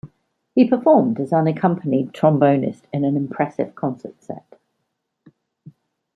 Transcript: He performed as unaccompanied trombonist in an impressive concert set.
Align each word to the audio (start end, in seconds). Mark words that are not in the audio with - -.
He 0.55 0.67
performed 0.67 1.19
as 1.19 1.31
unaccompanied 1.31 2.11
trombonist 2.11 2.85
in 2.91 3.03
an 3.05 3.15
impressive 3.15 3.75
concert 3.75 4.19
set. 4.19 4.55